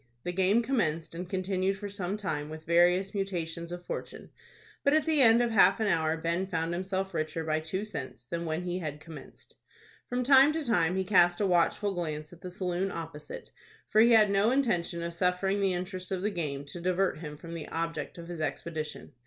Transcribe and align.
The 0.23 0.31
game 0.31 0.63
commenced, 0.63 1.13
and 1.13 1.29
continued 1.29 1.77
for 1.77 1.87
some 1.87 2.17
time 2.17 2.49
with 2.49 2.63
various 2.65 3.13
mutations 3.13 3.71
of 3.71 3.85
fortune; 3.85 4.31
but 4.83 4.95
at 4.95 5.05
the 5.05 5.21
end 5.21 5.43
of 5.43 5.51
half 5.51 5.79
an 5.79 5.85
hour 5.85 6.17
Ben 6.17 6.47
found 6.47 6.73
himself 6.73 7.13
richer 7.13 7.43
by 7.43 7.59
two 7.59 7.85
cents 7.85 8.25
than 8.25 8.43
when 8.47 8.63
he 8.63 8.79
had 8.79 8.99
commenced. 8.99 9.57
From 10.09 10.23
time 10.23 10.53
to 10.53 10.65
time 10.65 10.95
he 10.95 11.03
cast 11.03 11.39
a 11.39 11.45
watchful 11.45 11.93
glance 11.93 12.33
at 12.33 12.41
the 12.41 12.49
saloon 12.49 12.91
opposite, 12.91 13.51
for 13.89 14.01
he 14.01 14.09
had 14.13 14.31
no 14.31 14.49
intention 14.49 15.03
of 15.03 15.13
suffering 15.13 15.61
the 15.61 15.73
interest 15.73 16.11
of 16.11 16.23
the 16.23 16.31
game 16.31 16.65
to 16.65 16.81
divert 16.81 17.19
him 17.19 17.37
from 17.37 17.53
the 17.53 17.67
object 17.67 18.17
of 18.17 18.27
his 18.27 18.41
expedition. 18.41 19.11